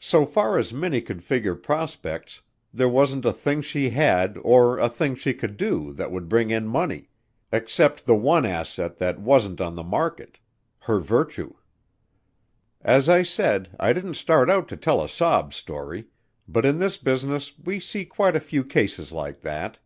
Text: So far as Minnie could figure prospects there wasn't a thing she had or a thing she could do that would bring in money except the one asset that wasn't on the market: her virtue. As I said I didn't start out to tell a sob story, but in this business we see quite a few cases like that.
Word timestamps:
So 0.00 0.26
far 0.26 0.58
as 0.58 0.72
Minnie 0.72 1.00
could 1.00 1.22
figure 1.22 1.54
prospects 1.54 2.42
there 2.74 2.88
wasn't 2.88 3.24
a 3.24 3.32
thing 3.32 3.62
she 3.62 3.90
had 3.90 4.36
or 4.42 4.76
a 4.76 4.88
thing 4.88 5.14
she 5.14 5.32
could 5.34 5.56
do 5.56 5.92
that 5.92 6.10
would 6.10 6.28
bring 6.28 6.50
in 6.50 6.66
money 6.66 7.10
except 7.52 8.04
the 8.04 8.16
one 8.16 8.44
asset 8.44 8.98
that 8.98 9.20
wasn't 9.20 9.60
on 9.60 9.76
the 9.76 9.84
market: 9.84 10.40
her 10.80 10.98
virtue. 10.98 11.54
As 12.80 13.08
I 13.08 13.22
said 13.22 13.76
I 13.78 13.92
didn't 13.92 14.14
start 14.14 14.50
out 14.50 14.66
to 14.66 14.76
tell 14.76 15.00
a 15.00 15.08
sob 15.08 15.54
story, 15.54 16.06
but 16.48 16.66
in 16.66 16.80
this 16.80 16.96
business 16.96 17.52
we 17.56 17.78
see 17.78 18.04
quite 18.04 18.34
a 18.34 18.40
few 18.40 18.64
cases 18.64 19.12
like 19.12 19.42
that. 19.42 19.78